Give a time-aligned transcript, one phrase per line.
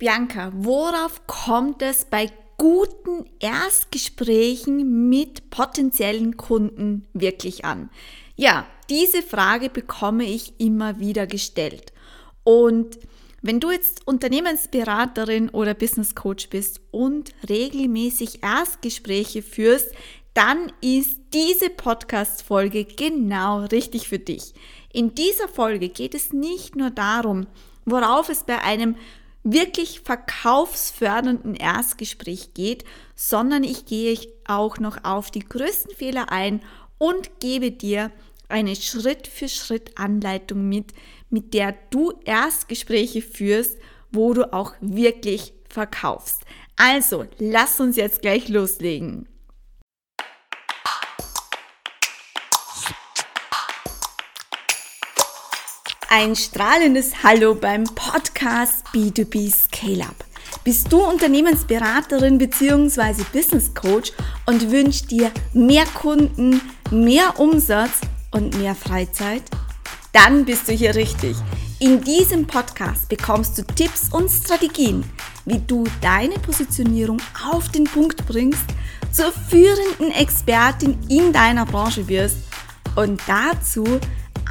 [0.00, 7.90] Bianca, worauf kommt es bei guten Erstgesprächen mit potenziellen Kunden wirklich an?
[8.34, 11.92] Ja, diese Frage bekomme ich immer wieder gestellt.
[12.44, 12.98] Und
[13.42, 19.92] wenn du jetzt Unternehmensberaterin oder Business Coach bist und regelmäßig Erstgespräche führst,
[20.32, 24.54] dann ist diese Podcast-Folge genau richtig für dich.
[24.94, 27.46] In dieser Folge geht es nicht nur darum,
[27.84, 28.96] worauf es bei einem
[29.42, 36.60] wirklich verkaufsfördernden Erstgespräch geht, sondern ich gehe auch noch auf die größten Fehler ein
[36.98, 38.10] und gebe dir
[38.48, 40.92] eine Schritt-für-Schritt-Anleitung mit,
[41.30, 43.78] mit der du Erstgespräche führst,
[44.10, 46.42] wo du auch wirklich verkaufst.
[46.76, 49.29] Also, lass uns jetzt gleich loslegen.
[56.12, 60.24] Ein strahlendes Hallo beim Podcast B2B Scale Up.
[60.64, 63.22] Bist du Unternehmensberaterin bzw.
[63.32, 64.10] Business Coach
[64.44, 68.00] und wünschst dir mehr Kunden, mehr Umsatz
[68.32, 69.44] und mehr Freizeit?
[70.12, 71.36] Dann bist du hier richtig.
[71.78, 75.04] In diesem Podcast bekommst du Tipps und Strategien,
[75.44, 78.64] wie du deine Positionierung auf den Punkt bringst,
[79.12, 82.38] zur führenden Expertin in deiner Branche wirst
[82.96, 84.00] und dazu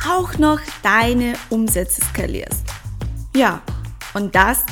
[0.08, 2.64] auch noch deine Umsätze skalierst.
[3.36, 3.61] Ja,
[4.14, 4.66] und das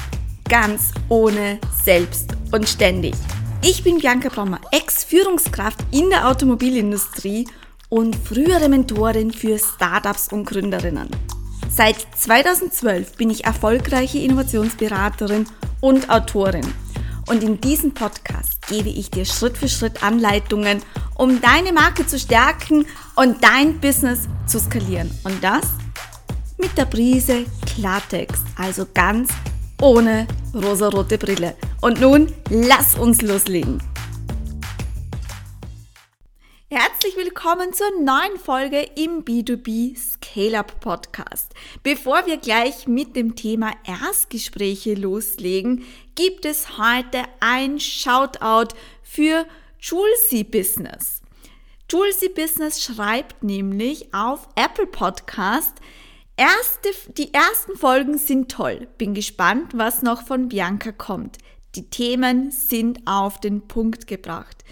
[0.49, 3.13] ganz ohne Selbst und ständig.
[3.61, 7.47] Ich bin Bianca Brommer, Ex-Führungskraft in der Automobilindustrie
[7.89, 11.09] und frühere Mentorin für Startups und Gründerinnen.
[11.69, 15.45] Seit 2012 bin ich erfolgreiche Innovationsberaterin
[15.81, 16.65] und Autorin.
[17.27, 20.81] Und in diesem Podcast gebe ich dir Schritt für Schritt Anleitungen,
[21.15, 25.11] um deine Marke zu stärken und dein Business zu skalieren.
[25.25, 25.65] Und das
[26.57, 29.29] mit der Prise Klartext, also ganz
[29.81, 31.55] ohne rosarote Brille.
[31.81, 33.83] Und nun lass uns loslegen.
[36.69, 41.53] Herzlich willkommen zur neuen Folge im B2B Scale Up Podcast.
[41.83, 49.45] Bevor wir gleich mit dem Thema Erstgespräche loslegen, gibt es heute ein Shoutout für
[49.79, 51.21] Julesy Business.
[51.89, 55.73] Julesy Business schreibt nämlich auf Apple Podcast,
[56.35, 58.87] erste, die ersten Folgen sind toll.
[58.97, 61.37] Bin gespannt, was noch von Bianca kommt.
[61.75, 64.63] Die Themen sind auf den Punkt gebracht.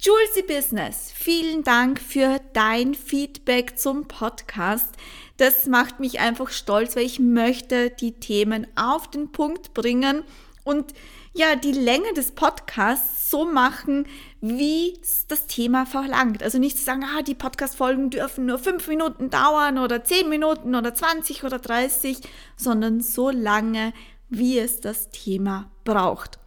[0.00, 4.94] Julesy Business, vielen Dank für dein Feedback zum Podcast.
[5.38, 10.22] Das macht mich einfach stolz, weil ich möchte die Themen auf den Punkt bringen
[10.62, 10.94] und
[11.34, 14.06] ja, die Länge des Podcasts so machen,
[14.40, 16.44] wie das Thema verlangt.
[16.44, 20.76] Also nicht zu sagen, ah, die Podcast-Folgen dürfen nur fünf Minuten dauern oder zehn Minuten
[20.76, 22.20] oder 20 oder 30,
[22.56, 23.92] sondern so lange,
[24.28, 26.38] wie es das Thema braucht.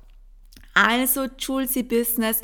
[0.73, 2.41] Also Julesy Business,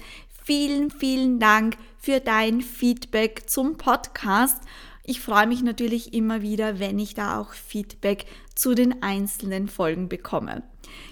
[0.47, 4.61] vielen, vielen Dank für dein Feedback zum Podcast.
[5.03, 8.25] Ich freue mich natürlich immer wieder, wenn ich da auch Feedback
[8.55, 10.63] zu den einzelnen Folgen bekomme.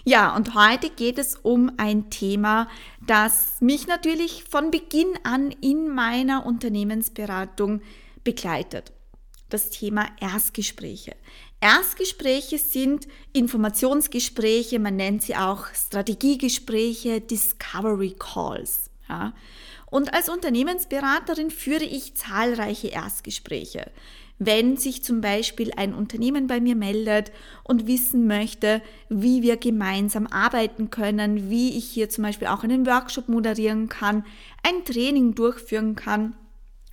[0.05, 2.69] Ja, und heute geht es um ein Thema,
[3.05, 7.81] das mich natürlich von Beginn an in meiner Unternehmensberatung
[8.23, 8.93] begleitet.
[9.49, 11.13] Das Thema Erstgespräche.
[11.59, 18.91] Erstgespräche sind Informationsgespräche, man nennt sie auch Strategiegespräche, Discovery Calls.
[19.07, 19.33] Ja.
[19.87, 23.91] Und als Unternehmensberaterin führe ich zahlreiche Erstgespräche
[24.37, 27.31] wenn sich zum Beispiel ein Unternehmen bei mir meldet
[27.63, 32.85] und wissen möchte, wie wir gemeinsam arbeiten können, wie ich hier zum Beispiel auch einen
[32.85, 34.25] Workshop moderieren kann,
[34.63, 36.35] ein Training durchführen kann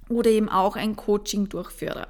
[0.08, 2.06] oder eben auch ein Coaching durchführe.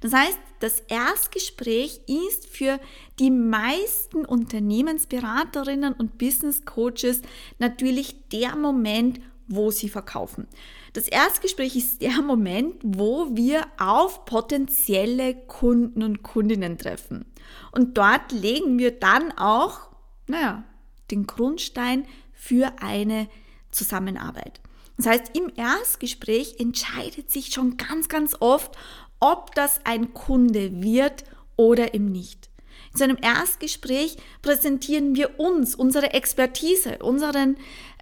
[0.00, 2.78] Das heißt, das Erstgespräch ist für
[3.18, 7.22] die meisten Unternehmensberaterinnen und Business Coaches
[7.58, 10.46] natürlich der Moment, wo sie verkaufen.
[10.92, 17.24] Das Erstgespräch ist der Moment, wo wir auf potenzielle Kunden und Kundinnen treffen.
[17.72, 19.88] Und dort legen wir dann auch,
[20.26, 20.64] naja,
[21.10, 23.28] den Grundstein für eine
[23.70, 24.60] Zusammenarbeit.
[24.96, 28.76] Das heißt, im Erstgespräch entscheidet sich schon ganz, ganz oft,
[29.20, 31.24] ob das ein Kunde wird
[31.56, 32.50] oder eben nicht.
[32.92, 37.56] In so einem Erstgespräch präsentieren wir uns, unsere Expertise, unseren,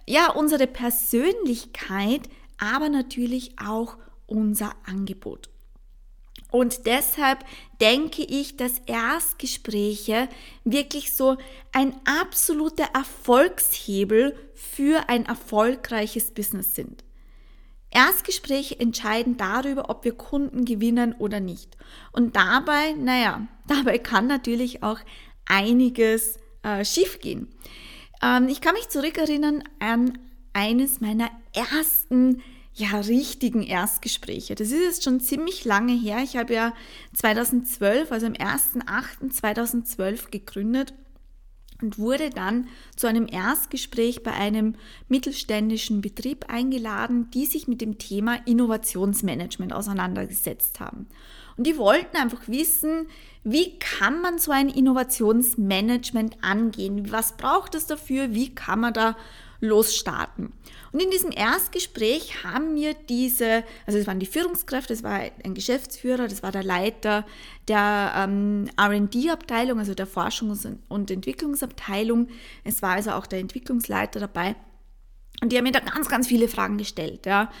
[0.07, 5.49] ja, unsere Persönlichkeit aber natürlich auch unser Angebot.
[6.49, 7.43] Und deshalb
[7.81, 10.29] denke ich, dass Erstgespräche
[10.63, 11.37] wirklich so
[11.73, 17.03] ein absoluter Erfolgshebel für ein erfolgreiches Business sind.
[17.89, 21.77] Erstgespräche entscheiden darüber, ob wir Kunden gewinnen oder nicht.
[22.11, 24.99] Und dabei, naja, dabei kann natürlich auch
[25.45, 27.53] einiges äh, schiefgehen.
[28.21, 30.17] Ähm, ich kann mich zurückerinnern an
[30.53, 32.41] eines meiner ersten
[32.73, 34.53] ja, richtigen Erstgespräche.
[34.55, 36.19] Das ist jetzt schon ziemlich lange her.
[36.23, 36.73] Ich habe ja
[37.15, 40.93] 2012, also am 1.8.2012 gegründet
[41.81, 44.75] und wurde dann zu einem Erstgespräch bei einem
[45.07, 51.07] mittelständischen Betrieb eingeladen, die sich mit dem Thema Innovationsmanagement auseinandergesetzt haben.
[51.57, 53.07] Und die wollten einfach wissen,
[53.43, 57.11] wie kann man so ein Innovationsmanagement angehen?
[57.11, 58.33] Was braucht es dafür?
[58.33, 59.15] Wie kann man da
[59.59, 60.53] losstarten?
[60.91, 65.53] Und in diesem Erstgespräch haben mir diese, also es waren die Führungskräfte, es war ein
[65.53, 67.25] Geschäftsführer, das war der Leiter
[67.67, 72.27] der ähm, RD-Abteilung, also der Forschungs- und Entwicklungsabteilung.
[72.63, 74.55] Es war also auch der Entwicklungsleiter dabei.
[75.41, 77.25] Und die haben mir da ganz, ganz viele Fragen gestellt.
[77.25, 77.51] Ja.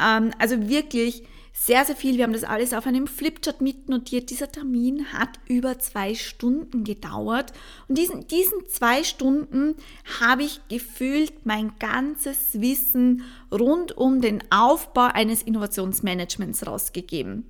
[0.00, 2.16] Ähm, also wirklich sehr, sehr viel.
[2.16, 4.30] Wir haben das alles auf einem Flipchart mitnotiert.
[4.30, 7.52] Dieser Termin hat über zwei Stunden gedauert.
[7.88, 9.74] Und diesen, diesen zwei Stunden
[10.20, 17.44] habe ich gefühlt mein ganzes Wissen rund um den Aufbau eines Innovationsmanagements rausgegeben.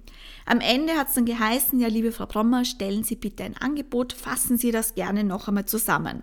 [0.47, 4.13] Am Ende hat es dann geheißen, ja, liebe Frau Brommer, stellen Sie bitte ein Angebot,
[4.13, 6.23] fassen Sie das gerne noch einmal zusammen.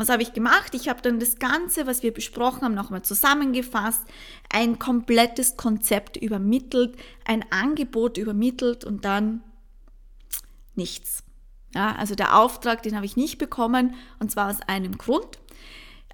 [0.00, 0.74] Was habe ich gemacht?
[0.74, 4.00] Ich habe dann das Ganze, was wir besprochen haben, nochmal zusammengefasst,
[4.50, 9.42] ein komplettes Konzept übermittelt, ein Angebot übermittelt und dann
[10.74, 11.22] nichts.
[11.74, 15.38] Ja, also der Auftrag, den habe ich nicht bekommen und zwar aus einem Grund.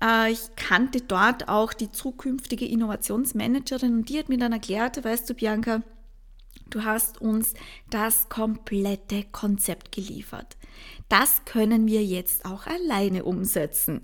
[0.02, 5.30] Äh, ich kannte dort auch die zukünftige Innovationsmanagerin und die hat mir dann erklärt, weißt
[5.30, 5.82] du, Bianca,
[6.70, 7.54] Du hast uns
[7.90, 10.55] das komplette Konzept geliefert.
[11.08, 14.02] Das können wir jetzt auch alleine umsetzen.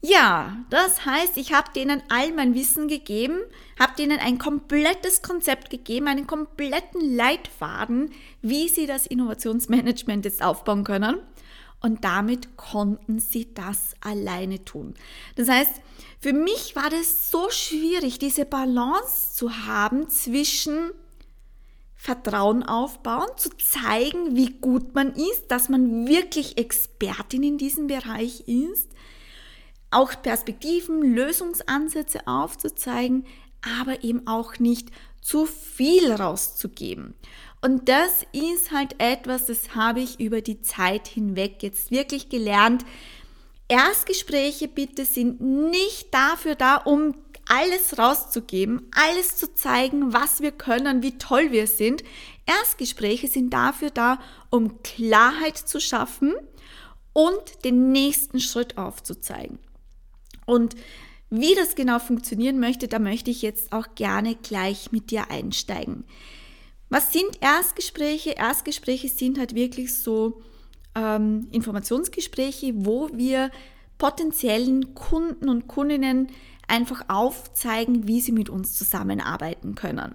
[0.00, 3.40] Ja, das heißt, ich habe denen all mein Wissen gegeben,
[3.80, 10.84] habe denen ein komplettes Konzept gegeben, einen kompletten Leitfaden, wie sie das Innovationsmanagement jetzt aufbauen
[10.84, 11.18] können.
[11.80, 14.94] Und damit konnten sie das alleine tun.
[15.34, 15.80] Das heißt,
[16.20, 20.90] für mich war das so schwierig, diese Balance zu haben zwischen
[22.00, 28.44] Vertrauen aufbauen, zu zeigen, wie gut man ist, dass man wirklich Expertin in diesem Bereich
[28.46, 28.88] ist,
[29.90, 33.26] auch Perspektiven, Lösungsansätze aufzuzeigen,
[33.80, 34.90] aber eben auch nicht
[35.20, 37.14] zu viel rauszugeben.
[37.60, 42.84] Und das ist halt etwas, das habe ich über die Zeit hinweg jetzt wirklich gelernt.
[43.66, 47.16] Erstgespräche bitte sind nicht dafür da, um
[47.48, 52.04] alles rauszugeben, alles zu zeigen, was wir können, wie toll wir sind.
[52.46, 56.34] Erstgespräche sind dafür da, um Klarheit zu schaffen
[57.12, 59.58] und den nächsten Schritt aufzuzeigen.
[60.46, 60.76] Und
[61.30, 66.04] wie das genau funktionieren möchte, da möchte ich jetzt auch gerne gleich mit dir einsteigen.
[66.90, 68.30] Was sind Erstgespräche?
[68.30, 70.42] Erstgespräche sind halt wirklich so
[70.94, 73.50] ähm, Informationsgespräche, wo wir
[73.98, 76.28] potenziellen Kunden und Kundinnen
[76.68, 80.14] einfach aufzeigen, wie sie mit uns zusammenarbeiten können.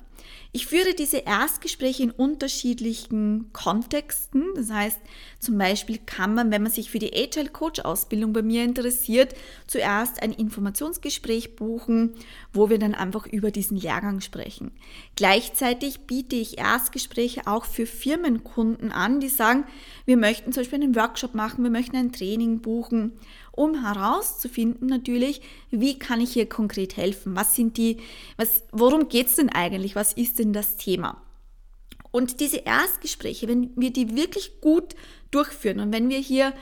[0.55, 4.43] Ich führe diese Erstgespräche in unterschiedlichen Kontexten.
[4.55, 4.99] Das heißt,
[5.39, 9.33] zum Beispiel kann man, wenn man sich für die Agile Coach Ausbildung bei mir interessiert,
[9.65, 12.13] zuerst ein Informationsgespräch buchen,
[12.53, 14.71] wo wir dann einfach über diesen Lehrgang sprechen.
[15.15, 19.65] Gleichzeitig biete ich Erstgespräche auch für Firmenkunden an, die sagen,
[20.05, 23.13] wir möchten zum Beispiel einen Workshop machen, wir möchten ein Training buchen
[23.55, 27.35] um herauszufinden natürlich, wie kann ich hier konkret helfen?
[27.35, 27.97] Was sind die,
[28.35, 29.95] was, worum geht es denn eigentlich?
[29.95, 31.21] Was ist denn das Thema?
[32.11, 34.95] Und diese Erstgespräche, wenn wir die wirklich gut
[35.31, 36.53] durchführen und wenn wir hier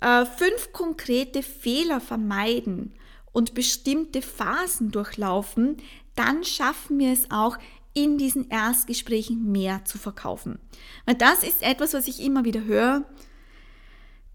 [0.00, 2.94] äh, fünf konkrete Fehler vermeiden
[3.32, 5.76] und bestimmte Phasen durchlaufen,
[6.14, 7.58] dann schaffen wir es auch,
[7.94, 10.58] in diesen Erstgesprächen mehr zu verkaufen.
[11.06, 13.04] Weil das ist etwas, was ich immer wieder höre,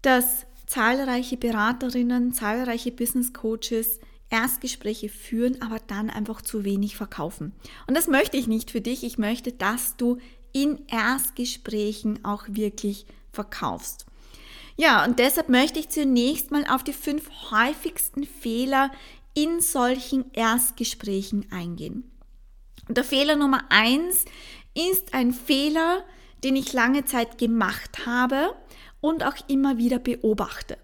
[0.02, 3.98] dass zahlreiche Beraterinnen, zahlreiche Business Coaches
[4.30, 7.52] Erstgespräche führen, aber dann einfach zu wenig verkaufen.
[7.88, 9.02] Und das möchte ich nicht für dich.
[9.02, 10.18] Ich möchte, dass du
[10.52, 14.06] in Erstgesprächen auch wirklich verkaufst.
[14.76, 18.92] Ja, und deshalb möchte ich zunächst mal auf die fünf häufigsten Fehler
[19.34, 22.08] in solchen Erstgesprächen eingehen.
[22.86, 24.24] Und der Fehler Nummer eins
[24.74, 26.04] ist ein Fehler,
[26.44, 28.54] den ich lange Zeit gemacht habe
[29.00, 30.78] und auch immer wieder beobachte.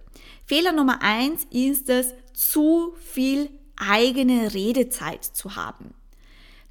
[0.44, 5.94] Fehler Nummer eins ist es, zu viel eigene Redezeit zu haben.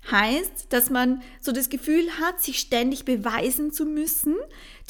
[0.10, 4.36] Heißt, dass man so das Gefühl hat, sich ständig beweisen zu müssen,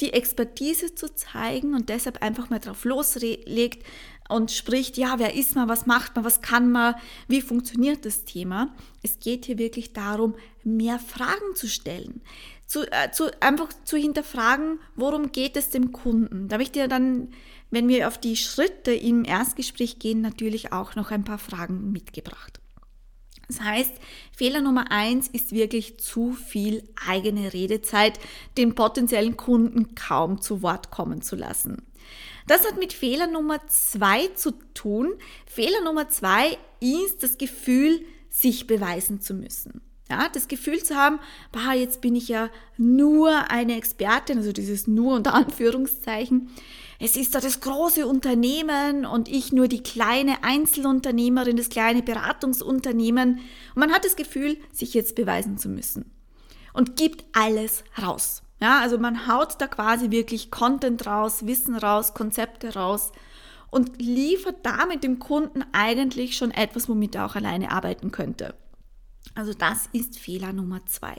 [0.00, 3.82] die Expertise zu zeigen und deshalb einfach mal drauf loslegt
[4.28, 6.96] und spricht, ja, wer ist man, was macht man, was kann man,
[7.28, 8.74] wie funktioniert das Thema.
[9.02, 10.34] Es geht hier wirklich darum,
[10.64, 12.20] mehr Fragen zu stellen,
[12.66, 16.48] zu, äh, zu, einfach zu hinterfragen, worum geht es dem Kunden.
[16.48, 17.28] Da habe ich dir dann
[17.70, 22.60] wenn wir auf die Schritte im Erstgespräch gehen, natürlich auch noch ein paar Fragen mitgebracht.
[23.48, 23.92] Das heißt,
[24.36, 28.18] Fehler Nummer eins ist wirklich zu viel eigene Redezeit,
[28.56, 31.86] den potenziellen Kunden kaum zu Wort kommen zu lassen.
[32.48, 35.12] Das hat mit Fehler Nummer zwei zu tun.
[35.46, 39.80] Fehler Nummer zwei ist das Gefühl, sich beweisen zu müssen.
[40.08, 41.18] Ja, das Gefühl zu haben,
[41.50, 46.48] bah, jetzt bin ich ja nur eine Expertin, also dieses nur unter Anführungszeichen.
[46.98, 53.40] Es ist da das große Unternehmen und ich nur die kleine Einzelunternehmerin, das kleine Beratungsunternehmen.
[53.74, 56.10] Und man hat das Gefühl, sich jetzt beweisen zu müssen.
[56.72, 58.42] Und gibt alles raus.
[58.60, 63.12] Ja, also man haut da quasi wirklich Content raus, Wissen raus, Konzepte raus
[63.70, 68.54] und liefert damit dem Kunden eigentlich schon etwas, womit er auch alleine arbeiten könnte.
[69.36, 71.16] Also das ist Fehler Nummer zwei.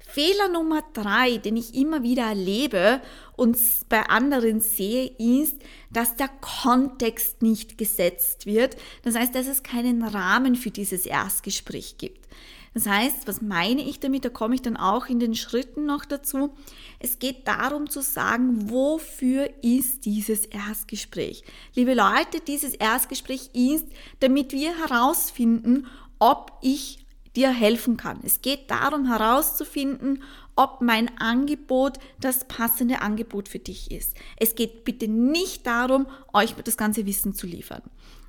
[0.00, 3.02] Fehler Nummer drei, den ich immer wieder erlebe
[3.36, 3.58] und
[3.90, 5.56] bei anderen sehe, ist,
[5.90, 8.76] dass der Kontext nicht gesetzt wird.
[9.02, 12.26] Das heißt, dass es keinen Rahmen für dieses Erstgespräch gibt.
[12.72, 14.24] Das heißt, was meine ich damit?
[14.24, 16.54] Da komme ich dann auch in den Schritten noch dazu.
[17.00, 21.44] Es geht darum zu sagen, wofür ist dieses Erstgespräch?
[21.74, 23.86] Liebe Leute, dieses Erstgespräch ist,
[24.20, 25.86] damit wir herausfinden,
[26.18, 27.04] ob ich
[27.36, 28.20] dir helfen kann.
[28.24, 30.22] Es geht darum herauszufinden,
[30.56, 34.16] ob mein Angebot das passende Angebot für dich ist.
[34.36, 37.82] Es geht bitte nicht darum, euch das ganze Wissen zu liefern.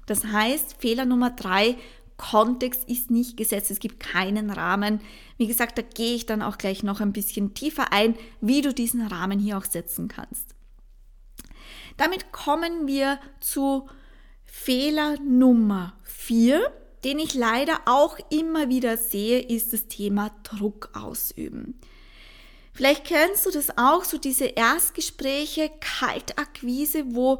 [0.05, 1.77] Das heißt, Fehler Nummer drei,
[2.17, 4.99] Kontext ist nicht gesetzt, es gibt keinen Rahmen.
[5.37, 8.73] Wie gesagt, da gehe ich dann auch gleich noch ein bisschen tiefer ein, wie du
[8.73, 10.53] diesen Rahmen hier auch setzen kannst.
[11.95, 13.87] Damit kommen wir zu
[14.43, 16.71] Fehler Nummer vier
[17.03, 21.79] den ich leider auch immer wieder sehe, ist das Thema Druck ausüben.
[22.79, 27.39] Vielleicht kennst du das auch, so diese Erstgespräche, Kaltakquise, wo,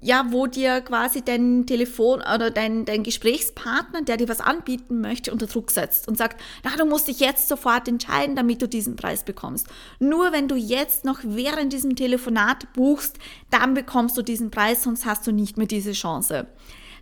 [0.00, 5.32] ja, wo dir quasi dein Telefon oder dein, dein Gesprächspartner, der dir was anbieten möchte,
[5.32, 8.96] unter Druck setzt und sagt, na, du musst dich jetzt sofort entscheiden, damit du diesen
[8.96, 9.66] Preis bekommst.
[9.98, 13.18] Nur wenn du jetzt noch während diesem Telefonat buchst,
[13.50, 16.46] dann bekommst du diesen Preis, sonst hast du nicht mehr diese Chance.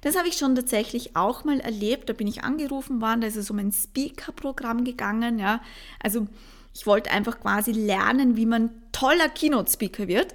[0.01, 2.09] Das habe ich schon tatsächlich auch mal erlebt.
[2.09, 5.39] Da bin ich angerufen worden, da ist es um ein Speaker-Programm gegangen.
[5.39, 5.61] Ja.
[6.03, 6.27] Also
[6.75, 10.35] ich wollte einfach quasi lernen, wie man toller Keynote-Speaker wird.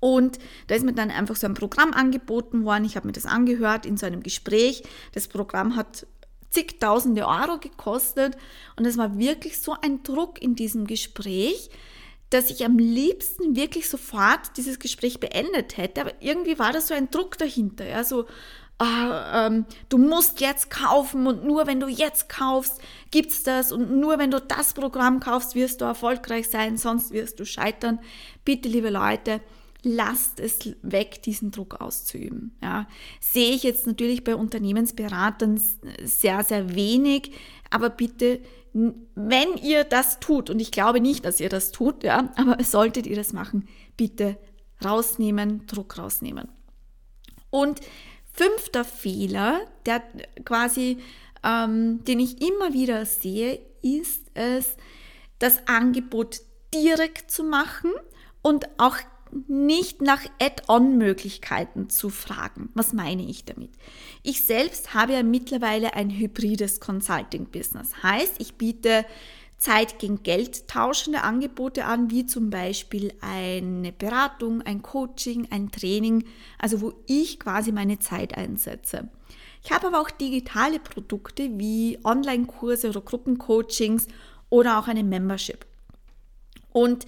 [0.00, 2.84] Und da ist mir dann einfach so ein Programm angeboten worden.
[2.84, 4.82] Ich habe mir das angehört in so einem Gespräch.
[5.12, 6.06] Das Programm hat
[6.50, 8.36] zigtausende Euro gekostet.
[8.76, 11.70] Und es war wirklich so ein Druck in diesem Gespräch,
[12.30, 16.94] dass ich am liebsten wirklich sofort dieses Gespräch beendet hätte, aber irgendwie war da so
[16.94, 18.26] ein Druck dahinter, ja, so,
[18.78, 22.80] ah, ähm, du musst jetzt kaufen und nur wenn du jetzt kaufst,
[23.10, 27.40] gibt's das und nur wenn du das Programm kaufst, wirst du erfolgreich sein, sonst wirst
[27.40, 28.00] du scheitern.
[28.44, 29.40] Bitte, liebe Leute,
[29.82, 32.56] lasst es weg, diesen Druck auszuüben.
[32.62, 32.86] Ja,
[33.20, 35.60] sehe ich jetzt natürlich bei Unternehmensberatern
[36.02, 37.30] sehr, sehr wenig,
[37.70, 38.40] aber bitte
[39.14, 43.06] wenn ihr das tut, und ich glaube nicht, dass ihr das tut, ja, aber solltet
[43.06, 44.36] ihr das machen, bitte
[44.84, 46.48] rausnehmen, Druck rausnehmen.
[47.50, 47.80] Und
[48.32, 50.02] fünfter Fehler, der
[50.44, 50.98] quasi,
[51.42, 54.76] ähm, den ich immer wieder sehe, ist es,
[55.38, 56.40] das Angebot
[56.74, 57.92] direkt zu machen
[58.42, 58.96] und auch
[59.48, 62.70] nicht nach Add-on-Möglichkeiten zu fragen.
[62.74, 63.70] Was meine ich damit?
[64.22, 68.02] Ich selbst habe ja mittlerweile ein hybrides Consulting-Business.
[68.02, 69.04] Heißt, ich biete
[69.58, 76.24] Zeit gegen Geld tauschende Angebote an, wie zum Beispiel eine Beratung, ein Coaching, ein Training,
[76.58, 79.08] also wo ich quasi meine Zeit einsetze.
[79.64, 84.06] Ich habe aber auch digitale Produkte wie Online-Kurse oder Gruppencoachings
[84.50, 85.66] oder auch eine Membership.
[86.70, 87.06] Und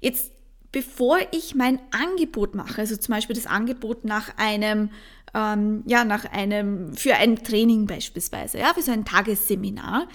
[0.00, 0.32] jetzt
[0.72, 4.90] bevor ich mein Angebot mache, also zum Beispiel das Angebot nach einem,
[5.34, 10.08] ähm, ja, nach einem, für ein Training beispielsweise, ja, für so ein Tagesseminar,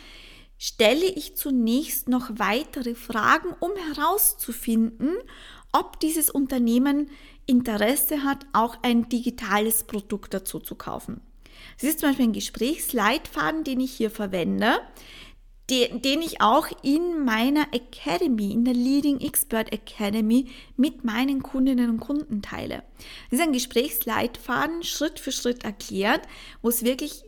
[0.57, 5.11] stelle ich zunächst noch weitere Fragen, um herauszufinden,
[5.71, 7.09] ob dieses Unternehmen
[7.45, 11.19] Interesse hat, auch ein digitales Produkt dazu zu kaufen.
[11.79, 14.79] Das ist zum Beispiel ein Gesprächsleitfaden, den ich hier verwende
[15.93, 21.99] den ich auch in meiner Academy, in der Leading Expert Academy mit meinen Kundinnen und
[21.99, 22.83] Kunden teile.
[23.29, 26.21] Das ist ein Gesprächsleitfaden, Schritt für Schritt erklärt,
[26.61, 27.23] wo es wirklich,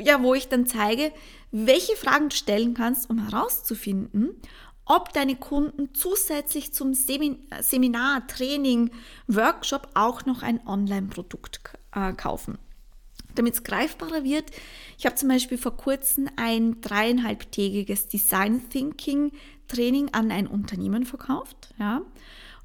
[0.00, 1.12] ja, wo ich dann zeige,
[1.50, 4.30] welche Fragen du stellen kannst, um herauszufinden,
[4.84, 8.90] ob deine Kunden zusätzlich zum Seminar, Training,
[9.26, 11.60] Workshop auch noch ein Online-Produkt
[11.92, 12.58] äh, kaufen
[13.38, 14.50] damit es greifbarer wird.
[14.98, 19.32] Ich habe zum Beispiel vor kurzem ein dreieinhalbtägiges Design Thinking
[19.68, 21.74] Training an ein Unternehmen verkauft.
[21.78, 22.02] Ja.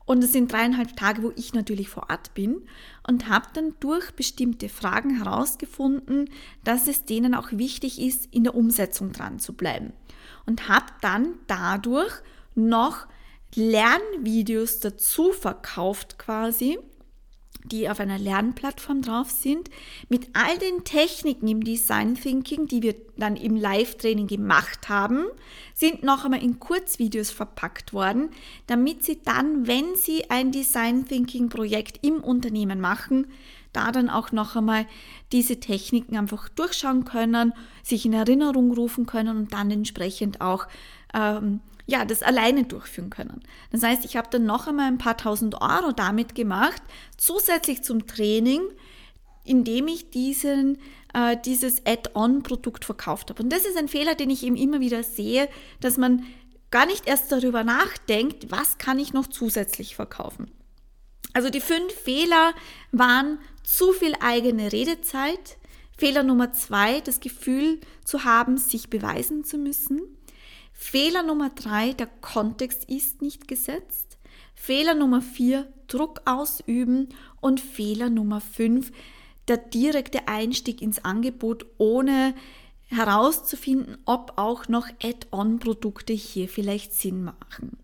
[0.05, 2.61] Und es sind dreieinhalb Tage, wo ich natürlich vor Ort bin
[3.07, 6.29] und habe dann durch bestimmte Fragen herausgefunden,
[6.63, 9.93] dass es denen auch wichtig ist, in der Umsetzung dran zu bleiben.
[10.45, 12.11] Und habe dann dadurch
[12.55, 13.07] noch
[13.55, 16.79] Lernvideos dazu verkauft quasi,
[17.65, 19.69] die auf einer Lernplattform drauf sind,
[20.09, 25.25] mit all den Techniken im Design Thinking, die wir dann im Live-Training gemacht haben,
[25.73, 28.29] sind noch einmal in Kurzvideos verpackt worden,
[28.67, 33.27] damit Sie dann, wenn Sie ein Design Thinking Projekt im Unternehmen machen,
[33.73, 34.85] da dann auch noch einmal
[35.31, 37.53] diese Techniken einfach durchschauen können,
[37.83, 40.67] sich in Erinnerung rufen können und dann entsprechend auch
[41.13, 41.61] ähm,
[41.91, 43.43] ja, das alleine durchführen können.
[43.71, 46.81] Das heißt, ich habe dann noch einmal ein paar tausend Euro damit gemacht,
[47.17, 48.62] zusätzlich zum Training,
[49.43, 50.77] indem ich diesen,
[51.13, 53.43] äh, dieses Add-on-Produkt verkauft habe.
[53.43, 55.50] Und das ist ein Fehler, den ich eben immer wieder sehe,
[55.81, 56.25] dass man
[56.71, 60.50] gar nicht erst darüber nachdenkt, was kann ich noch zusätzlich verkaufen.
[61.33, 62.53] Also die fünf Fehler
[62.93, 65.57] waren zu viel eigene Redezeit.
[65.98, 70.01] Fehler Nummer zwei, das Gefühl zu haben, sich beweisen zu müssen.
[70.83, 74.17] Fehler Nummer drei, der Kontext ist nicht gesetzt.
[74.55, 77.09] Fehler Nummer vier, Druck ausüben.
[77.39, 78.91] Und Fehler Nummer fünf,
[79.47, 82.33] der direkte Einstieg ins Angebot, ohne
[82.88, 87.77] herauszufinden, ob auch noch Add-on-Produkte hier vielleicht Sinn machen.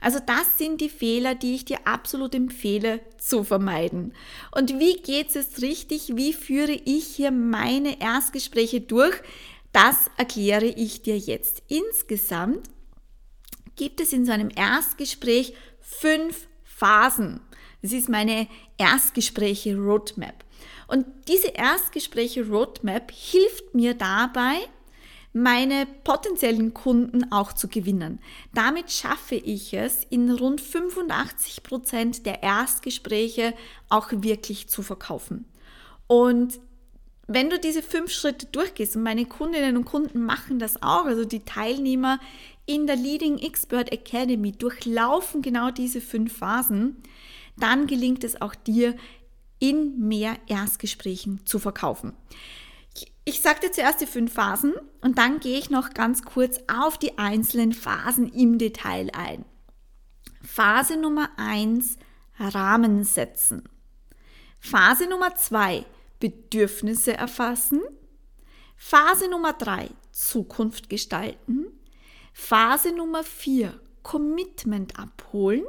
[0.00, 4.14] Also das sind die Fehler, die ich dir absolut empfehle zu vermeiden.
[4.50, 6.16] Und wie geht es richtig?
[6.16, 9.14] Wie führe ich hier meine Erstgespräche durch?
[9.72, 11.62] Das erkläre ich dir jetzt.
[11.68, 12.68] Insgesamt
[13.76, 17.40] gibt es in so einem Erstgespräch fünf Phasen.
[17.80, 18.46] Das ist meine
[18.78, 20.44] Erstgespräche Roadmap.
[20.88, 24.58] Und diese Erstgespräche Roadmap hilft mir dabei,
[25.32, 28.20] meine potenziellen Kunden auch zu gewinnen.
[28.52, 33.54] Damit schaffe ich es, in rund 85 Prozent der Erstgespräche
[33.88, 35.46] auch wirklich zu verkaufen.
[36.06, 36.60] Und
[37.26, 41.24] wenn du diese fünf Schritte durchgehst, und meine Kundinnen und Kunden machen das auch, also
[41.24, 42.18] die Teilnehmer
[42.66, 47.02] in der Leading Expert Academy durchlaufen genau diese fünf Phasen,
[47.56, 48.94] dann gelingt es auch dir,
[49.58, 52.12] in mehr Erstgesprächen zu verkaufen.
[53.24, 57.16] Ich dir zuerst die fünf Phasen und dann gehe ich noch ganz kurz auf die
[57.16, 59.44] einzelnen Phasen im Detail ein.
[60.42, 61.96] Phase Nummer eins
[62.40, 63.62] Rahmen setzen.
[64.58, 65.84] Phase Nummer zwei
[66.22, 67.80] Bedürfnisse erfassen.
[68.76, 71.66] Phase Nummer drei Zukunft gestalten.
[72.32, 75.64] Phase Nummer vier Commitment abholen.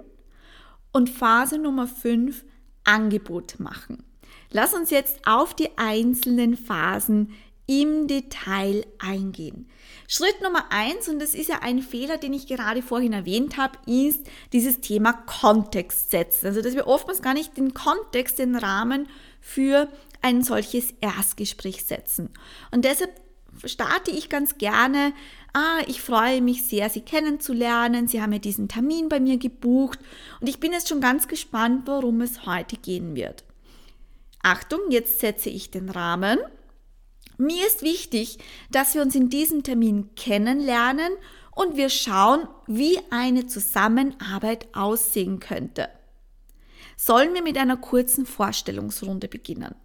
[0.92, 2.46] Und Phase Nummer fünf
[2.84, 4.04] Angebot machen.
[4.52, 7.34] Lass uns jetzt auf die einzelnen Phasen
[7.66, 9.68] im Detail eingehen.
[10.08, 13.80] Schritt Nummer eins, und das ist ja ein Fehler, den ich gerade vorhin erwähnt habe,
[13.90, 16.46] ist dieses Thema Kontext setzen.
[16.46, 19.08] Also, dass wir oftmals gar nicht den Kontext, den Rahmen
[19.42, 19.88] für
[20.24, 22.30] ein solches Erstgespräch setzen.
[22.72, 23.12] Und deshalb
[23.66, 25.14] starte ich ganz gerne,
[25.54, 28.08] ah, ich freue mich sehr, Sie kennenzulernen.
[28.08, 30.00] Sie haben ja diesen Termin bei mir gebucht
[30.40, 33.44] und ich bin jetzt schon ganz gespannt, worum es heute gehen wird.
[34.42, 36.40] Achtung, jetzt setze ich den Rahmen.
[37.38, 38.40] Mir ist wichtig,
[38.72, 41.12] dass wir uns in diesem Termin kennenlernen
[41.56, 45.90] und wir schauen, wie eine Zusammenarbeit aussehen könnte.
[46.96, 49.76] Sollen wir mit einer kurzen Vorstellungsrunde beginnen?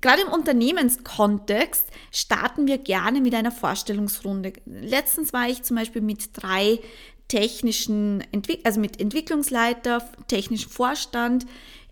[0.00, 4.52] Gerade im Unternehmenskontext starten wir gerne mit einer Vorstellungsrunde.
[4.66, 6.80] Letztens war ich zum Beispiel mit drei
[7.28, 8.22] technischen,
[8.64, 11.46] also mit Entwicklungsleiter, technischem Vorstand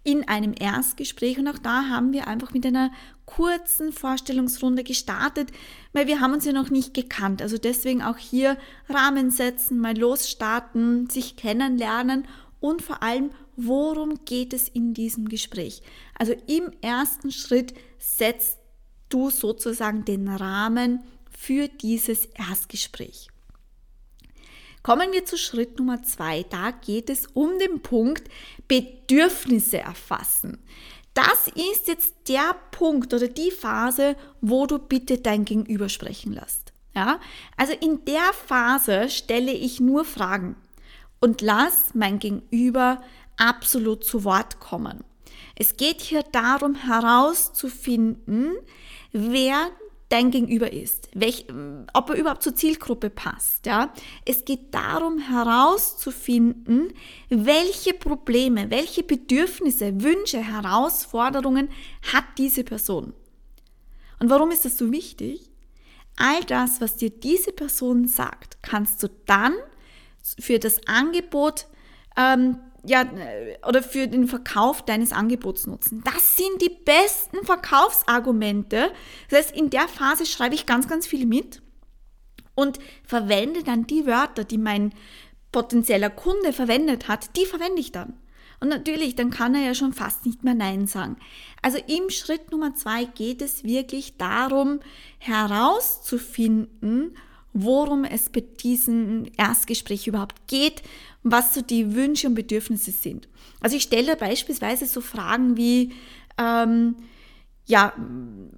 [0.04, 2.92] in einem Erstgespräch und auch da haben wir einfach mit einer
[3.24, 5.50] kurzen Vorstellungsrunde gestartet,
[5.94, 7.40] weil wir haben uns ja noch nicht gekannt.
[7.40, 8.58] Also deswegen auch hier
[8.90, 12.28] Rahmen setzen, mal losstarten, sich kennenlernen
[12.60, 15.82] und vor allem, worum geht es in diesem Gespräch?
[16.18, 18.58] Also im ersten Schritt setzt
[19.08, 23.28] du sozusagen den Rahmen für dieses Erstgespräch.
[24.82, 26.44] Kommen wir zu Schritt Nummer zwei.
[26.50, 28.28] Da geht es um den Punkt
[28.68, 30.58] Bedürfnisse erfassen.
[31.14, 36.72] Das ist jetzt der Punkt oder die Phase, wo du bitte dein Gegenüber sprechen lässt.
[36.94, 37.20] Ja?
[37.56, 40.56] Also in der Phase stelle ich nur Fragen
[41.20, 43.00] und lass mein Gegenüber
[43.36, 45.04] absolut zu Wort kommen.
[45.56, 48.56] Es geht hier darum herauszufinden,
[49.12, 49.70] wer
[50.08, 51.46] dein Gegenüber ist, welch,
[51.92, 53.66] ob er überhaupt zur Zielgruppe passt.
[53.66, 53.92] Ja?
[54.24, 56.92] Es geht darum herauszufinden,
[57.30, 61.68] welche Probleme, welche Bedürfnisse, Wünsche, Herausforderungen
[62.12, 63.12] hat diese Person.
[64.20, 65.50] Und warum ist das so wichtig?
[66.16, 69.54] All das, was dir diese Person sagt, kannst du dann
[70.38, 71.66] für das Angebot
[72.16, 73.06] ähm, ja,
[73.66, 76.02] oder für den Verkauf deines Angebots nutzen.
[76.04, 78.90] Das sind die besten Verkaufsargumente.
[79.30, 81.62] Das heißt, in der Phase schreibe ich ganz, ganz viel mit
[82.54, 84.92] und verwende dann die Wörter, die mein
[85.52, 88.18] potenzieller Kunde verwendet hat, die verwende ich dann.
[88.60, 91.16] Und natürlich, dann kann er ja schon fast nicht mehr Nein sagen.
[91.60, 94.80] Also im Schritt Nummer zwei geht es wirklich darum,
[95.18, 97.16] herauszufinden,
[97.52, 100.82] worum es bei diesem Erstgespräch überhaupt geht,
[101.24, 103.28] was so die Wünsche und Bedürfnisse sind.
[103.60, 105.92] Also ich stelle beispielsweise so Fragen wie,
[106.38, 106.96] ähm,
[107.66, 107.94] ja,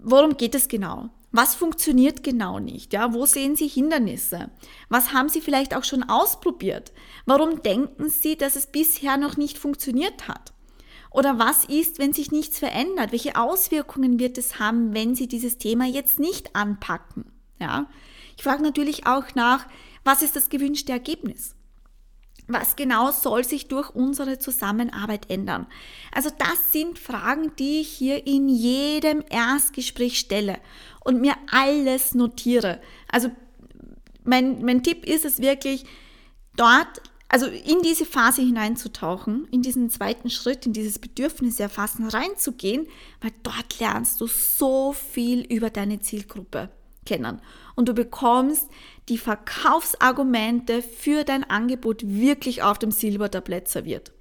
[0.02, 1.09] worum geht es genau?
[1.31, 2.92] Was funktioniert genau nicht?
[2.92, 4.50] Ja, wo sehen Sie Hindernisse?
[4.88, 6.92] Was haben Sie vielleicht auch schon ausprobiert?
[7.24, 10.52] Warum denken Sie, dass es bisher noch nicht funktioniert hat?
[11.11, 13.12] Oder was ist, wenn sich nichts verändert?
[13.12, 17.26] Welche Auswirkungen wird es haben, wenn Sie dieses Thema jetzt nicht anpacken?
[17.61, 17.88] Ja,
[18.37, 19.66] ich frage natürlich auch nach,
[20.05, 21.56] was ist das gewünschte Ergebnis?
[22.48, 25.66] Was genau soll sich durch unsere Zusammenarbeit ändern?
[26.12, 30.59] Also das sind Fragen, die ich hier in jedem Erstgespräch stelle
[31.04, 32.80] und mir alles notiere.
[33.09, 33.30] Also
[34.22, 35.85] mein, mein Tipp ist es wirklich,
[36.56, 42.87] dort, also in diese Phase hineinzutauchen, in diesen zweiten Schritt, in dieses Bedürfnis erfassen, reinzugehen,
[43.20, 46.70] weil dort lernst du so viel über deine Zielgruppe
[47.04, 47.40] kennen.
[47.74, 48.68] Und du bekommst
[49.09, 54.12] die Verkaufsargumente für dein Angebot wirklich auf dem Silbertablett serviert.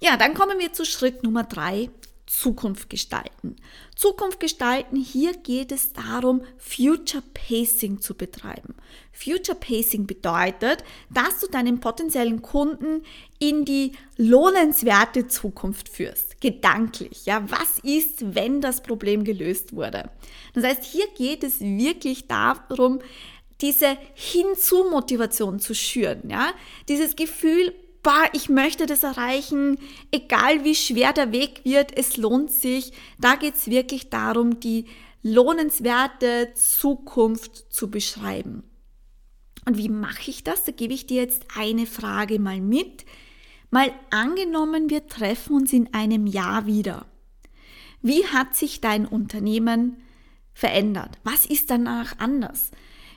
[0.00, 1.88] Ja, dann kommen wir zu Schritt Nummer drei,
[2.32, 3.56] Zukunft gestalten.
[3.94, 8.74] Zukunft gestalten, hier geht es darum, Future Pacing zu betreiben.
[9.12, 13.02] Future Pacing bedeutet, dass du deinen potenziellen Kunden
[13.38, 17.26] in die lohnenswerte Zukunft führst, gedanklich.
[17.26, 20.10] Ja, was ist, wenn das Problem gelöst wurde?
[20.54, 23.00] Das heißt, hier geht es wirklich darum,
[23.60, 26.52] diese Hinzu-Motivation zu schüren, ja,
[26.88, 29.78] dieses Gefühl, bah, ich möchte das erreichen,
[30.10, 32.92] egal wie schwer der Weg wird, es lohnt sich.
[33.18, 34.86] Da geht es wirklich darum, die
[35.22, 38.64] lohnenswerte Zukunft zu beschreiben.
[39.64, 40.64] Und wie mache ich das?
[40.64, 43.04] Da gebe ich dir jetzt eine Frage mal mit.
[43.70, 47.06] Mal angenommen, wir treffen uns in einem Jahr wieder.
[48.02, 50.02] Wie hat sich dein Unternehmen
[50.52, 51.18] verändert?
[51.22, 52.72] Was ist danach anders?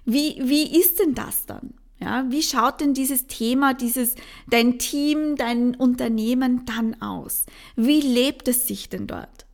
[0.06, 1.74] Wie, wie ist denn das dann?
[2.06, 4.14] Ja, wie schaut denn dieses Thema, dieses,
[4.48, 7.48] dein Team, dein Unternehmen dann aus?
[7.76, 9.48] Wie lebt es sich denn dort?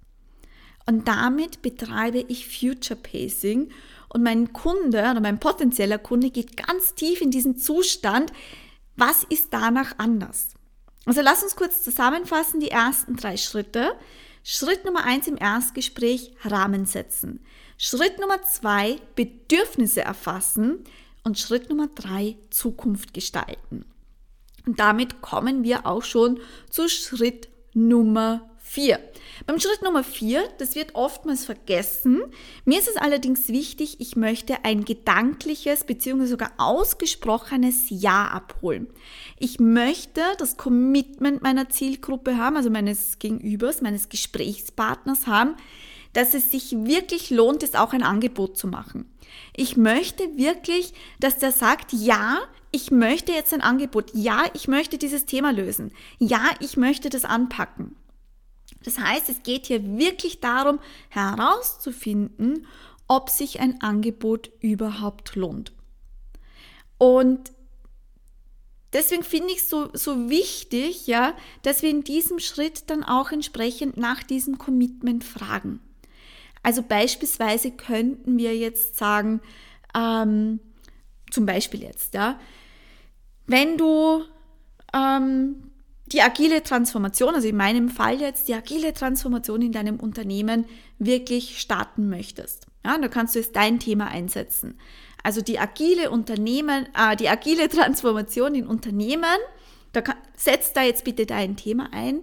[0.85, 3.71] Und damit betreibe ich Future Pacing
[4.09, 8.33] und mein Kunde oder mein potenzieller Kunde geht ganz tief in diesen Zustand.
[8.97, 10.49] Was ist danach anders?
[11.05, 13.93] Also lass uns kurz zusammenfassen die ersten drei Schritte.
[14.43, 17.45] Schritt Nummer eins im Erstgespräch Rahmen setzen.
[17.77, 20.83] Schritt Nummer zwei Bedürfnisse erfassen.
[21.23, 23.85] Und Schritt Nummer drei, Zukunft gestalten.
[24.65, 28.99] Und damit kommen wir auch schon zu Schritt Nummer vier.
[29.45, 32.21] Beim Schritt Nummer vier, das wird oftmals vergessen.
[32.63, 36.25] Mir ist es allerdings wichtig, ich möchte ein gedankliches bzw.
[36.25, 38.87] sogar ausgesprochenes Ja abholen.
[39.37, 45.55] Ich möchte das Commitment meiner Zielgruppe haben, also meines Gegenübers, meines Gesprächspartners haben,
[46.13, 49.05] dass es sich wirklich lohnt, es auch ein Angebot zu machen.
[49.55, 52.39] Ich möchte wirklich, dass der sagt, ja,
[52.71, 54.11] ich möchte jetzt ein Angebot.
[54.13, 55.91] Ja, ich möchte dieses Thema lösen.
[56.19, 57.95] Ja, ich möchte das anpacken.
[58.83, 62.65] Das heißt, es geht hier wirklich darum, herauszufinden,
[63.07, 65.73] ob sich ein Angebot überhaupt lohnt.
[66.97, 67.51] Und
[68.93, 73.31] deswegen finde ich es so, so wichtig, ja, dass wir in diesem Schritt dann auch
[73.31, 75.81] entsprechend nach diesem Commitment fragen.
[76.63, 79.41] Also beispielsweise könnten wir jetzt sagen,
[79.95, 80.59] ähm,
[81.31, 82.39] zum Beispiel jetzt, ja,
[83.47, 84.23] wenn du
[84.93, 85.71] ähm,
[86.07, 90.65] die agile Transformation, also in meinem Fall jetzt die agile Transformation in deinem Unternehmen
[90.99, 94.77] wirklich starten möchtest, ja, da kannst du jetzt dein Thema einsetzen.
[95.23, 99.37] Also die agile Unternehmen, äh, die agile Transformation in Unternehmen,
[99.93, 102.21] da kann, setz da jetzt bitte dein Thema ein.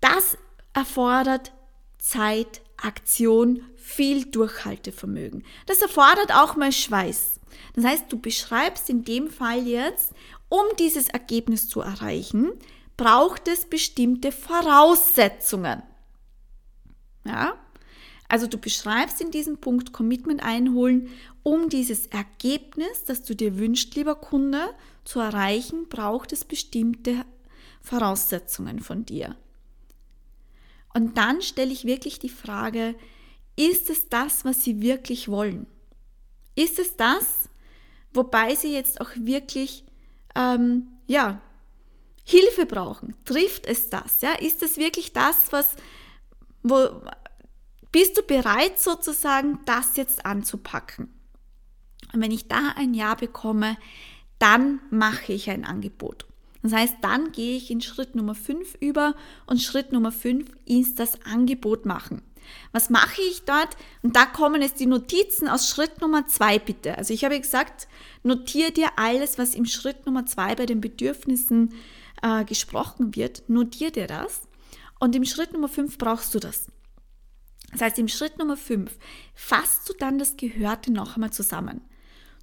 [0.00, 0.36] Das
[0.74, 1.52] erfordert
[1.98, 5.44] Zeit, Aktion, viel Durchhaltevermögen.
[5.66, 7.40] Das erfordert auch mal Schweiß.
[7.74, 10.12] Das heißt, du beschreibst in dem Fall jetzt,
[10.48, 12.52] um dieses Ergebnis zu erreichen,
[12.96, 15.82] braucht es bestimmte Voraussetzungen.
[17.24, 17.54] Ja?
[18.28, 21.10] Also du beschreibst in diesem Punkt Commitment einholen,
[21.42, 27.24] um dieses Ergebnis, das du dir wünschst, lieber Kunde, zu erreichen, braucht es bestimmte
[27.82, 29.36] Voraussetzungen von dir.
[30.94, 32.94] Und dann stelle ich wirklich die Frage,
[33.56, 35.66] ist es das, was Sie wirklich wollen?
[36.54, 37.50] Ist es das,
[38.12, 39.84] wobei Sie jetzt auch wirklich,
[40.34, 41.40] ähm, ja,
[42.24, 43.14] Hilfe brauchen.
[43.24, 44.22] Trifft es das?
[44.22, 44.32] Ja?
[44.32, 45.76] Ist es wirklich das, was,
[46.62, 47.02] wo,
[47.92, 51.12] bist du bereit sozusagen, das jetzt anzupacken?
[52.12, 53.76] Und wenn ich da ein Ja bekomme,
[54.38, 56.26] dann mache ich ein Angebot.
[56.64, 59.14] Das heißt, dann gehe ich in Schritt Nummer 5 über
[59.46, 62.22] und Schritt Nummer 5 ist das Angebot machen.
[62.72, 63.76] Was mache ich dort?
[64.00, 66.96] Und da kommen jetzt die Notizen aus Schritt Nummer 2 bitte.
[66.96, 67.86] Also ich habe gesagt,
[68.22, 71.74] notiere dir alles, was im Schritt Nummer 2 bei den Bedürfnissen
[72.22, 73.42] äh, gesprochen wird.
[73.48, 74.40] Notiere dir das.
[74.98, 76.68] Und im Schritt Nummer 5 brauchst du das.
[77.72, 78.90] Das heißt, im Schritt Nummer 5
[79.34, 81.82] fasst du dann das Gehörte noch einmal zusammen.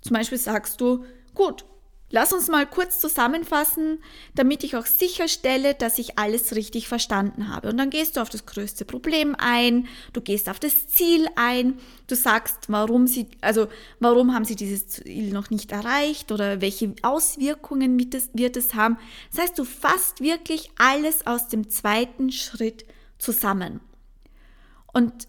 [0.03, 1.65] Zum Beispiel sagst du, gut,
[2.11, 4.03] lass uns mal kurz zusammenfassen,
[4.35, 7.69] damit ich auch sicherstelle, dass ich alles richtig verstanden habe.
[7.69, 11.79] Und dann gehst du auf das größte Problem ein, du gehst auf das Ziel ein,
[12.07, 13.67] du sagst, warum sie, also
[13.99, 17.99] warum haben sie dieses Ziel noch nicht erreicht oder welche Auswirkungen
[18.33, 18.97] wird es haben.
[19.31, 22.85] Das heißt, du fasst wirklich alles aus dem zweiten Schritt
[23.17, 23.79] zusammen.
[24.93, 25.27] Und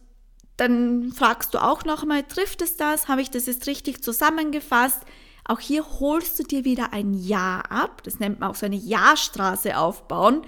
[0.57, 3.09] dann fragst du auch nochmal, trifft es das?
[3.09, 5.03] Habe ich das jetzt richtig zusammengefasst?
[5.45, 8.03] Auch hier holst du dir wieder ein Ja ab.
[8.05, 10.43] Das nennt man auch so eine Ja-Straße aufbauen.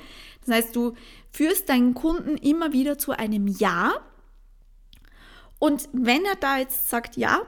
[0.47, 0.95] Das heißt, du
[1.31, 3.93] führst deinen Kunden immer wieder zu einem Ja.
[5.59, 7.43] Und wenn er da jetzt sagt, ja,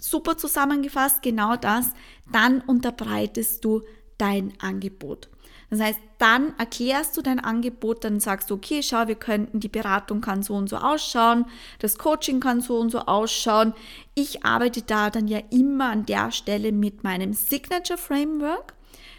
[0.00, 1.90] super zusammengefasst, genau das,
[2.30, 3.82] dann unterbreitest du
[4.18, 5.31] dein Angebot.
[5.72, 9.70] Das heißt, dann erklärst du dein Angebot, dann sagst du, okay, schau, wir könnten, die
[9.70, 11.46] Beratung kann so und so ausschauen,
[11.78, 13.72] das Coaching kann so und so ausschauen.
[14.14, 18.74] Ich arbeite da dann ja immer an der Stelle mit meinem Signature Framework.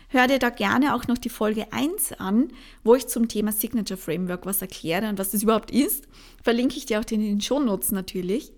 [0.10, 2.50] Hör dir da gerne auch noch die Folge 1 an,
[2.84, 6.08] wo ich zum Thema Signature Framework was erkläre und was das überhaupt ist.
[6.44, 8.52] Verlinke ich dir auch in den Shownotes natürlich.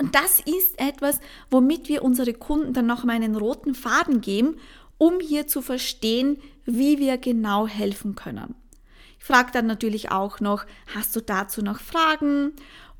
[0.00, 4.56] Und das ist etwas, womit wir unsere Kunden dann noch mal einen roten Faden geben
[4.98, 8.54] um hier zu verstehen, wie wir genau helfen können.
[9.18, 12.52] Ich frage dann natürlich auch noch, hast du dazu noch Fragen?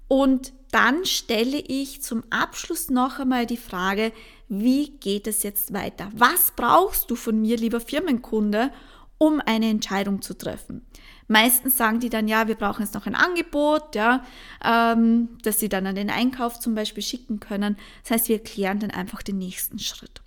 [0.09, 4.12] Und dann stelle ich zum Abschluss noch einmal die Frage,
[4.48, 6.11] wie geht es jetzt weiter?
[6.14, 8.70] Was brauchst du von mir, lieber Firmenkunde,
[9.18, 10.87] um eine Entscheidung zu treffen?
[11.28, 14.24] Meistens sagen die dann, ja, wir brauchen jetzt noch ein Angebot, ja,
[14.64, 17.76] ähm, dass sie dann an den Einkauf zum Beispiel schicken können.
[18.02, 20.24] Das heißt, wir klären dann einfach den nächsten Schritt.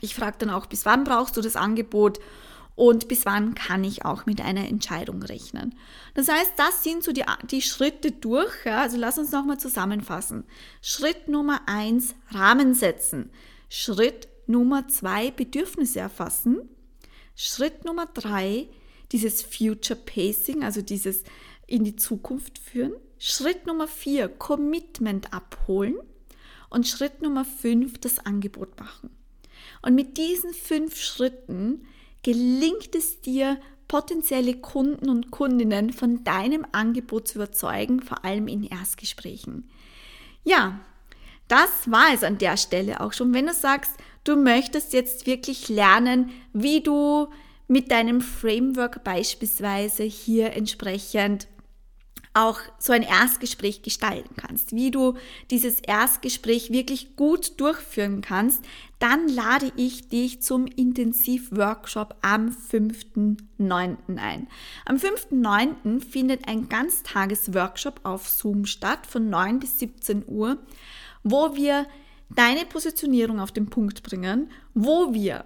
[0.00, 2.20] Ich frage dann auch, bis wann brauchst du das Angebot
[2.78, 5.74] und bis wann kann ich auch mit einer Entscheidung rechnen.
[6.14, 8.64] Das heißt, das sind so die, die Schritte durch.
[8.64, 8.82] Ja?
[8.82, 10.44] Also lass uns nochmal zusammenfassen.
[10.80, 13.30] Schritt Nummer eins, Rahmen setzen.
[13.68, 16.68] Schritt Nummer zwei, Bedürfnisse erfassen.
[17.34, 18.68] Schritt Nummer drei,
[19.10, 21.24] dieses Future Pacing, also dieses
[21.66, 22.92] in die Zukunft führen.
[23.18, 25.96] Schritt Nummer vier, Commitment abholen.
[26.70, 29.10] Und Schritt Nummer fünf, das Angebot machen.
[29.82, 31.86] Und mit diesen fünf Schritten
[32.22, 38.64] gelingt es dir, potenzielle Kunden und Kundinnen von deinem Angebot zu überzeugen, vor allem in
[38.64, 39.68] Erstgesprächen.
[40.44, 40.80] Ja,
[41.48, 43.32] das war es an der Stelle auch schon.
[43.32, 43.92] Wenn du sagst,
[44.24, 47.28] du möchtest jetzt wirklich lernen, wie du
[47.66, 51.48] mit deinem Framework beispielsweise hier entsprechend
[52.34, 55.14] auch so ein Erstgespräch gestalten kannst, wie du
[55.50, 58.64] dieses Erstgespräch wirklich gut durchführen kannst,
[58.98, 64.18] dann lade ich dich zum Intensivworkshop am 5.9.
[64.18, 64.48] ein.
[64.84, 66.00] Am 5.9.
[66.00, 70.58] findet ein Ganztagesworkshop auf Zoom statt von 9 bis 17 Uhr,
[71.22, 71.86] wo wir
[72.34, 75.44] deine Positionierung auf den Punkt bringen, wo wir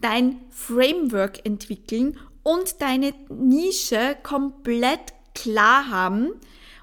[0.00, 6.30] dein Framework entwickeln und deine Nische komplett klar haben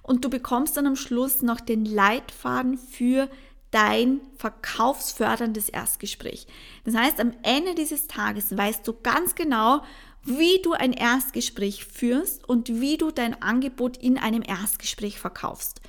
[0.04, 3.30] und du bekommst dann am Schluss noch den Leitfaden für
[3.72, 6.48] dein verkaufsförderndes Erstgespräch.
[6.86, 9.82] Das heißt, am Ende dieses Tages weißt du ganz genau,
[10.24, 15.82] wie du ein Erstgespräch führst und wie du dein Angebot in einem Erstgespräch verkaufst.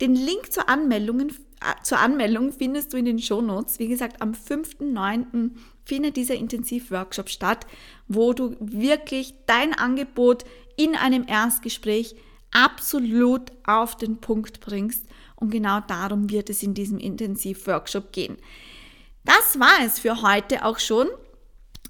[0.00, 1.32] Den Link zur Anmeldung, äh,
[1.82, 3.78] zur Anmeldung findest du in den Shownotes.
[3.78, 5.50] Wie gesagt, am 5.9.
[5.84, 7.66] findet dieser Intensivworkshop statt,
[8.08, 10.44] wo du wirklich dein Angebot
[10.76, 12.14] in einem Erstgespräch
[12.52, 15.06] absolut auf den Punkt bringst.
[15.36, 18.38] Und genau darum wird es in diesem Intensivworkshop gehen.
[19.24, 21.08] Das war es für heute auch schon.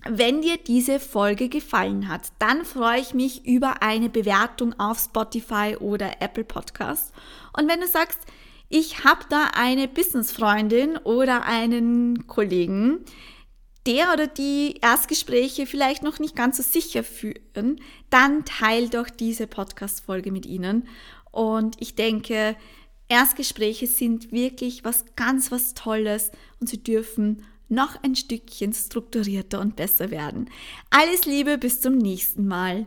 [0.07, 5.77] Wenn dir diese Folge gefallen hat, dann freue ich mich über eine Bewertung auf Spotify
[5.81, 7.13] oder Apple Podcasts.
[7.57, 8.21] Und wenn du sagst,
[8.69, 13.01] ich habe da eine Businessfreundin oder einen Kollegen,
[13.87, 17.81] der oder die Erstgespräche vielleicht noch nicht ganz so sicher führen,
[18.15, 20.87] dann teil doch diese Podcast-Folge mit ihnen.
[21.33, 22.55] Und ich denke,
[23.09, 29.75] Erstgespräche sind wirklich was ganz was Tolles und sie dürfen noch ein Stückchen strukturierter und
[29.75, 30.49] besser werden.
[30.91, 32.87] Alles Liebe, bis zum nächsten Mal.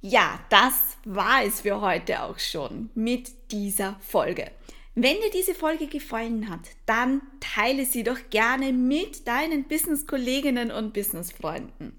[0.00, 4.50] Ja, das war es für heute auch schon mit dieser Folge.
[4.94, 10.92] Wenn dir diese Folge gefallen hat, dann teile sie doch gerne mit deinen Business-Kolleginnen und
[10.92, 11.98] Business-Freunden.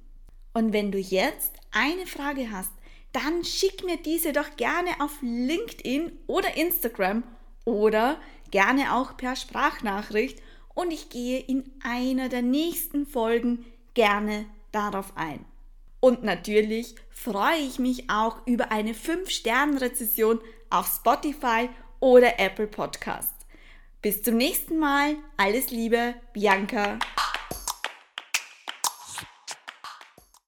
[0.54, 2.72] Und wenn du jetzt eine Frage hast,
[3.12, 7.24] dann schick mir diese doch gerne auf LinkedIn oder Instagram
[7.66, 10.40] oder gerne auch per Sprachnachricht
[10.76, 15.46] und ich gehe in einer der nächsten Folgen gerne darauf ein.
[16.00, 21.70] Und natürlich freue ich mich auch über eine 5-Sterne-Rezession auf Spotify
[22.04, 23.34] oder Apple Podcast.
[24.02, 25.16] Bis zum nächsten Mal.
[25.38, 27.00] Alles Liebe, Bianca.